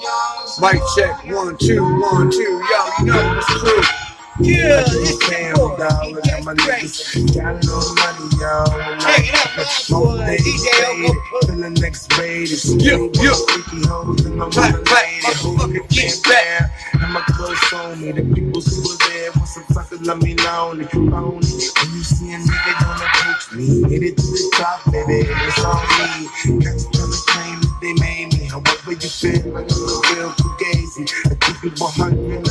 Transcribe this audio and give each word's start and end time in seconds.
y'all. 0.03 0.61
Mic 0.61 0.83
check, 0.97 1.25
one, 1.27 1.57
two, 1.57 1.85
one, 2.01 2.29
two. 2.29 2.39
Yo, 2.43 2.89
you 2.99 3.05
know 3.07 3.39
it's 3.39 3.47
true. 3.61 4.06
Yeah, 4.41 4.85
it's 4.87 5.19
Damn, 5.31 5.57
your 5.57 5.71
boy, 5.71 5.79
dog, 5.79 6.13
look 6.13 6.29
at 6.29 6.45
my 6.45 6.55
niggas. 6.55 7.35
Got 7.35 7.65
no 7.65 7.81
money, 7.97 8.37
y'all. 8.39 9.01
Check 9.01 9.29
it 9.29 9.35
out, 9.35 9.57
my 9.57 9.65
boy, 9.99 10.37
DJ 10.39 10.85
Uncle 11.09 11.41
Till 11.43 11.57
the 11.57 11.71
next 11.81 12.19
raid 12.19 12.45
is 12.51 12.75
Yeah, 12.77 12.99
yeah. 13.17 13.35
Freaky 13.49 13.89
hoes 13.89 14.27
and 14.27 14.37
my 14.37 14.49
Black, 14.51 14.73
mama 14.73 14.85
black, 14.85 15.07
lady. 15.07 15.23
motherfucker, 15.25 15.91
get 15.91 16.05
Who's 16.05 16.23
there? 16.23 16.73
And 17.03 17.13
my 17.15 17.23
clothes 17.33 17.73
on 17.75 18.01
me. 18.01 18.13
The 18.13 18.23
people 18.35 18.61
who 18.63 18.77
were 18.85 18.99
there 19.09 19.33
want 19.33 19.49
some 19.49 19.65
suckers, 19.73 20.03
let 20.03 20.19
me 20.23 20.37
lonely. 20.37 20.85
Phony. 20.87 21.11
When 21.43 21.91
you 21.97 22.05
see 22.05 22.35
a 22.35 22.39
nigga 22.39 22.73
gonna 22.81 23.07
approach 23.09 23.53
me, 23.57 23.67
hit 23.91 24.03
it 24.05 24.17
to 24.19 24.23
the 24.23 24.53
top, 24.55 24.85
baby. 24.93 25.27
It's 25.29 25.65
on 25.65 25.83
me. 25.99 26.63
Got 26.63 26.77
you 26.77 26.91
trying 26.93 27.11
to 27.11 27.23
claim 27.27 27.57
that 27.63 27.79
they 27.83 27.95
made 27.99 28.35
me. 28.39 28.47
However 28.47 28.93
you 28.93 29.11
feel, 29.11 29.53
like 29.53 29.67
I'm 29.73 29.83
a 29.83 29.97
real 30.15 30.31
fugazi. 30.39 31.05
I 31.33 31.35
keep 31.41 31.65
it 31.73 31.81
100, 31.81 32.46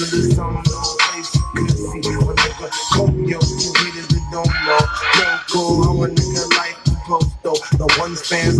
I'm 0.00 0.06
in 0.06 0.12
another 0.14 0.30
zone, 0.32 0.62
no 0.64 0.80
place 0.98 1.34
you 1.34 1.42
could 1.54 1.76
see. 1.76 2.16
When 2.24 2.36
nigga 2.36 2.70
cold, 2.96 3.16
yo, 3.20 3.36
you 3.36 3.72
that 4.08 4.24
don't 4.32 4.48
know. 4.64 4.80
No 5.52 5.84
how 5.84 6.04
a 6.04 6.08
nigga 6.08 6.48
though. 7.42 7.60
The 7.76 7.86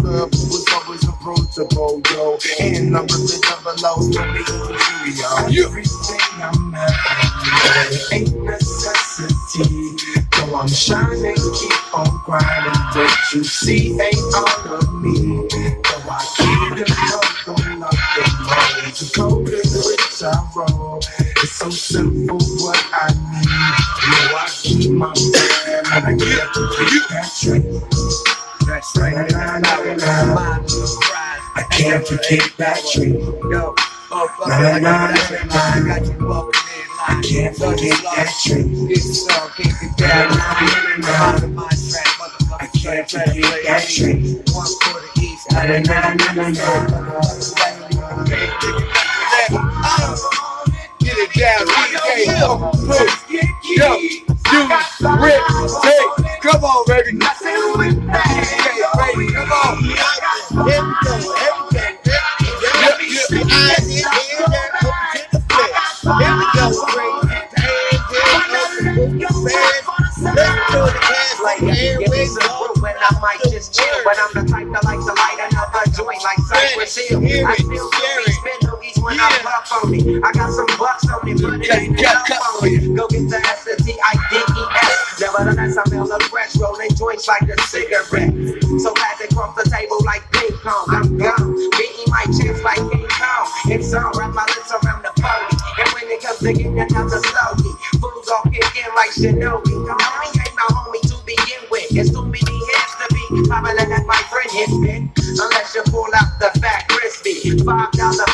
love 0.05 0.30
who 0.33 0.45
was 0.53 0.66
always 0.75 1.05
approachable, 1.09 2.03
yo. 2.13 2.37
And 2.61 2.96
I'm 2.96 3.07
the 3.07 3.41
double 3.41 3.80
O, 3.80 4.01
so 4.02 4.21
they 4.21 4.45
easy, 5.09 5.23
yo. 5.23 5.65
Everything 5.65 6.21
I'm 6.43 6.74
at, 6.74 8.13
ain't 8.13 8.37
necessity. 8.45 9.96
Though 10.37 10.57
I'm 10.57 10.68
shining, 10.68 11.37
keep 11.37 11.95
on 11.95 12.21
grinding. 12.27 12.80
What 12.95 13.33
you 13.33 13.45
see 13.45 13.99
ain't 14.01 14.35
all 14.35 14.74
of 14.77 14.93
me. 15.01 15.49
Though 15.49 16.11
I 16.11 16.21
keep 16.37 16.77
the 16.77 16.85
love, 17.09 17.33
don't 17.46 17.80
love 17.80 18.01
the 18.16 18.24
money. 18.45 18.93
To 18.93 19.05
go 19.16 19.45
to 19.45 19.80
which 19.88 20.23
I 20.23 20.51
roll. 20.55 21.01
So 21.52 21.70
simple 21.70 22.38
what 22.38 22.79
I 22.93 23.09
need. 23.12 23.46
Yo, 24.06 24.37
I 24.37 24.48
keep 24.62 24.90
my 24.93 25.12
brand 25.12 25.87
and 25.87 26.04
I 26.06 26.15
get 26.16 26.54
to 26.54 26.62
keep 26.79 27.09
that 27.10 27.30
train. 27.40 27.82
That's 28.66 28.96
right. 28.96 29.30
Nah, 29.32 29.59
nah, 29.59 29.95
nah, 29.95 30.34
nah. 30.34 30.65
I 31.56 31.65
can't 31.71 32.06
forget 32.06 32.52
that 32.59 32.80
train. 32.93 33.21
Yo, 33.21 33.74
motherfucker, 34.10 34.48
Nah, 34.48 34.78
nah, 34.78 35.06
like 35.10 35.46
nah, 35.46 35.54
nah, 35.54 35.74
I 35.74 36.01
got 36.01 36.06
you 36.06 36.26
walking 36.26 36.62
in 36.76 36.87
I 37.09 37.23
can't 37.23 37.56
forget 37.56 37.98
that 38.02 38.34
train. 38.45 38.88
This 38.88 39.26
song 39.26 39.51
can't 39.56 39.80
be 39.80 39.88
down. 39.96 40.28
Mind 41.01 41.43
the 41.43 41.48
mind 41.48 41.90
track. 41.90 42.60
I 42.60 42.66
can't 42.68 43.10
forget 43.10 43.65
that 43.66 43.88
train. 43.88 44.43
One 44.54 44.66
for 44.82 45.01
the 45.01 45.21
east. 45.23 45.52
Nah, 45.52 45.65
nah, 45.65 45.80
nah, 45.80 46.32
nah, 46.34 46.48
nah, 46.51 47.30
down, 51.41 51.66
DJ. 51.66 52.27
Oh, 52.45 52.71
Bruce. 52.85 53.16
Yo, 53.30 53.41
you, 53.96 54.69
Rick, 55.24 55.41
Jake. 55.83 56.43
Come 56.43 56.65
on, 56.65 56.85
baby. 56.87 57.19
Come 59.33 59.52
on. 59.52 59.85
Everything. 62.83 63.46
We 63.46 64.03
go. 66.53 66.61
When 79.01 79.19
I 79.19 79.22
I'm 79.22 79.47
I 79.47 79.62
when 79.83 80.25
I 80.25 80.33
got 80.33 80.53
some 80.53 80.67
on 81.23 81.29
it, 81.29 81.43
but 81.43 81.61
it 81.61 81.69
Cut, 81.69 81.79
ain't 81.79 81.97
cut, 81.97 82.13
enough 82.13 82.27
cut 82.29 82.41
on 82.41 82.69
it. 82.69 82.97
Go 82.97 83.09
get 83.09 83.29
the 83.29 83.37
S, 83.39 83.65
the 83.65 83.77
T, 83.85 83.95
I, 84.01 84.13
D, 84.31 84.37
E, 84.37 84.65
S. 84.83 85.21
Nevertheless, 85.21 85.77
I 85.77 85.85
smell 85.85 86.07
the 86.09 86.21
fresh 86.31 86.57
rolling 86.59 86.93
joints 86.97 87.29
like 87.29 87.43
a 87.45 87.57
cigarette. 87.69 88.33
So 88.81 88.95
glad 88.95 89.17
they 89.21 89.29
cross 89.35 89.55
the 89.57 89.67
table 89.69 90.01
like 90.05 90.25
ping 90.33 90.57
pong. 90.65 90.87
I'm 90.91 91.19
gone, 91.19 91.55
beating 91.77 92.09
my 92.09 92.25
chest 92.33 92.65
like 92.65 92.81
King 92.93 93.09
Kong. 93.09 93.47
It's 93.69 93.93
on, 93.95 94.13
wrap 94.17 94.33
my 94.35 94.47
lips 94.57 94.73
around 94.73 95.05
the 95.05 95.13
phony. 95.21 95.55
And 95.81 95.89
when 95.95 96.07
it 96.11 96.21
comes 96.23 96.41
to 96.41 96.53
getting 96.53 96.79
another 96.81 97.21
stogie, 97.21 97.75
fools 98.01 98.29
all 98.29 98.45
kick 98.51 98.67
in 98.81 98.91
like 98.97 99.13
Shinobi. 99.13 99.75
Come 99.87 100.01
on, 100.01 100.23
he 100.33 100.41
ain't 100.41 100.57
my 100.57 100.69
homie 100.73 101.03
to 101.13 101.17
begin 101.27 101.63
with. 101.71 101.93
It's 101.93 102.11
too 102.11 102.25
many 102.25 102.57
hands 102.73 102.93
to 103.03 103.07
be 103.13 103.25
popular 103.49 103.87
that 103.87 104.05
my 104.07 104.21
friend 104.33 104.51
hit 104.53 104.71
it. 104.89 105.03
Unless 105.41 105.75
you 105.75 105.83
pull 105.93 106.09
out 106.17 106.39
the 106.41 106.51
fat 106.61 106.89
crispy. 106.89 107.59
Five 107.65 107.93
dollar 107.93 108.27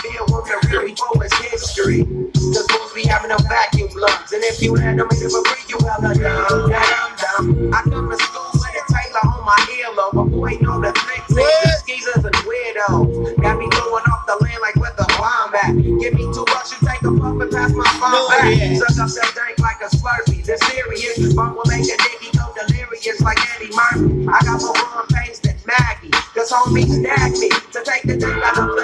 Cause 2.55 2.67
fools 2.71 2.93
be 2.95 3.07
having 3.07 3.29
them 3.31 3.41
vacuum 3.49 3.89
lungs. 3.97 4.33
And 4.33 4.43
if 4.45 4.63
you 4.63 4.75
had 4.77 4.99
them 4.99 5.09
in 5.11 5.31
for 5.31 5.43
free, 5.45 5.65
you 5.69 5.79
hella 5.83 6.15
dumb, 6.15 6.71
dumb, 6.71 7.13
dumb. 7.19 7.75
I 7.75 7.83
come 7.89 8.11
to 8.11 8.17
school 8.19 8.51
with 8.55 8.77
a 8.77 8.85
Taylor 8.93 9.25
on 9.35 9.45
my 9.45 9.59
earlobe. 9.81 10.15
But 10.15 10.29
boy, 10.31 10.59
know 10.61 10.81
the 10.81 10.93
tricks. 10.93 11.31
and 11.31 11.39
The 11.39 11.73
skeezers 11.83 12.25
and 12.25 12.35
weirdos. 12.47 13.37
Got 13.43 13.59
me 13.59 13.67
throwing 13.73 14.07
off 14.11 14.27
the 14.27 14.37
land 14.43 14.61
like 14.63 14.77
where 14.77 14.95
the 14.97 15.07
bomb 15.19 15.55
at. 15.55 15.75
Give 16.01 16.15
me 16.15 16.25
two 16.35 16.45
bucks, 16.47 16.73
you 16.75 16.79
take 16.87 17.03
a 17.03 17.13
puff 17.13 17.41
and 17.41 17.51
pass 17.51 17.73
my 17.73 17.87
phone 17.99 18.15
Oh, 18.15 18.29
back. 18.31 18.47
yeah. 18.57 18.75
Suck 18.79 18.97
up 19.03 19.11
that 19.11 19.31
drink 19.35 19.59
like 19.59 19.81
a 19.83 19.89
slurpee. 19.91 20.45
The 20.45 20.57
serious 20.71 21.35
bump 21.35 21.57
will 21.57 21.67
make 21.67 21.83
a 21.87 21.97
nigga 21.97 22.31
go 22.39 22.47
delirious 22.55 23.21
like 23.21 23.39
Eddie 23.57 23.73
Murphy. 23.75 24.29
I 24.31 24.39
got 24.47 24.61
more 24.63 24.75
growing 24.75 25.09
pains 25.11 25.41
than 25.41 25.57
Maggie. 25.67 26.11
Cause 26.37 26.53
homies 26.53 27.01
nag 27.01 27.33
me 27.41 27.49
to 27.49 27.81
take 27.85 28.03
the 28.05 28.17
drink 28.17 28.43
out 28.45 28.59
of 28.59 28.76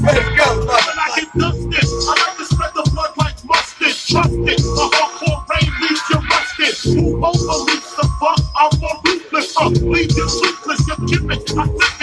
Let's 0.03 0.29
go. 0.35 0.67
I 0.69 1.11
get 1.15 1.29
dusted. 1.37 1.87
I 1.87 2.15
like 2.27 2.37
to 2.37 2.45
spread 2.45 2.71
the 2.75 2.83
blood 2.93 3.13
like 3.17 3.37
mustard. 3.45 3.95
Trust 4.09 4.33
it. 4.33 4.59
A 4.59 4.85
hardcore 4.91 5.47
rain 5.49 5.71
leaves 5.81 6.03
you 6.09 6.19
rusted. 6.19 6.75
Move 6.95 7.23
over, 7.23 7.57
leaves 7.71 7.95
the 7.95 8.05
fuck. 8.19 8.39
I'm 8.55 8.71
more 8.79 8.99
ruthless. 9.05 9.55
Uh, 9.57 9.69
leave 9.69 10.11
you 10.11 10.27
toothless. 10.27 10.87
You 10.87 10.95
give 11.07 11.29
it. 11.31 11.51
I 11.57 11.65
flip 11.67 11.98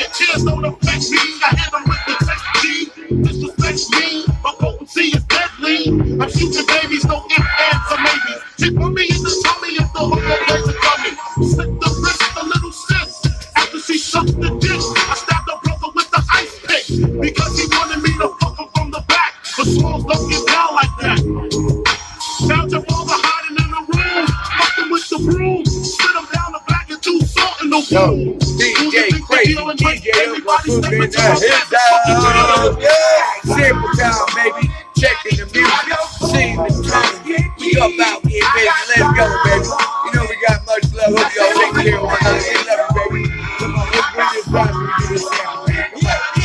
Yo. 27.96 28.12
DJ 28.60 29.08
Crazy, 29.24 29.56
DJ 29.56 30.12
Uncle 30.28 30.52
Fruit 30.58 30.84
in 30.84 31.00
the 31.00 31.08
hit 31.08 31.64
down. 31.72 32.76
Yeah, 32.76 33.40
Simple 33.56 33.88
Town, 33.96 34.20
baby. 34.36 34.68
Checking 35.00 35.40
the 35.40 35.46
music, 35.48 35.96
seeing 36.28 36.60
the. 36.60 37.40
We 37.56 37.72
up 37.80 37.96
out 38.04 38.20
here, 38.28 38.44
baby. 38.52 38.68
Let's 38.92 39.00
go, 39.16 39.24
baby. 39.48 39.64
You 40.04 40.12
know 40.12 40.28
we 40.28 40.36
got 40.44 40.60
much 40.68 40.84
love. 40.92 41.08
Hope 41.16 41.32
y'all 41.40 41.56
take 41.56 41.72
care 41.72 41.96
of 41.96 42.04
one 42.04 42.20
another. 42.20 42.44
We 42.44 42.60
love 42.68 42.84
you, 42.84 43.00
baby. 43.00 43.32
Come 43.64 43.80
on, 43.80 43.88
let's 43.88 44.08
bring 44.12 44.28
this 44.36 44.44
vibe 44.44 44.76
and 44.76 44.92
do 45.00 45.08
this 45.08 45.24
sample, 45.32 45.64
man. 45.64 45.88
Come 45.88 46.04
on. 46.04 46.36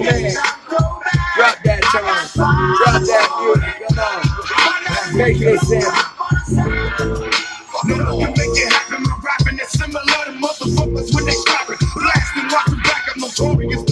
Yeah, 0.00 0.16
man. 0.16 0.32
Drop 1.36 1.56
that 1.60 1.80
tone. 1.92 2.24
Drop 2.80 3.04
that 3.04 3.28
music. 3.36 3.84
Come 3.84 4.00
on. 4.00 5.12
Make 5.12 5.36
this 5.40 5.60
sample. 5.68 6.11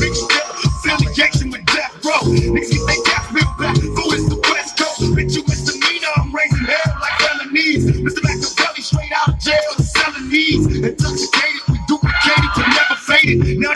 big 0.01 0.15
step, 0.15 0.49
affiliation 0.65 1.51
with 1.51 1.65
death 1.67 1.93
row. 2.05 2.25
Niggas 2.25 2.73
get 2.73 2.87
their 2.89 3.03
got 3.05 3.25
real 3.37 3.53
back, 3.61 3.77
Who 3.77 4.05
is 4.17 4.29
the 4.29 4.41
West 4.49 4.79
Coast. 4.81 5.13
Bitch, 5.13 5.37
you 5.37 5.45
misdemeanor, 5.45 6.09
I'm 6.17 6.35
raising 6.35 6.65
hell 6.65 6.97
like 7.01 7.17
felonies. 7.21 7.85
Mr. 8.01 8.25
Machiavelli 8.25 8.83
straight 8.83 9.13
out 9.13 9.29
of 9.29 9.39
jail, 9.39 9.73
selling 9.79 10.29
these. 10.31 10.65
Intoxicated, 10.67 11.63
we 11.69 11.79
duplicated, 11.87 12.51
to 12.57 12.63
never 12.65 12.97
fade 13.05 13.29
it. 13.29 13.59
Now 13.61 13.73